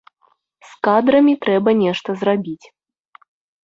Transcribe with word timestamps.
З 0.69 0.79
кадрамі 0.87 1.33
трэба 1.45 1.77
нешта 1.85 2.09
зрабіць. 2.25 2.61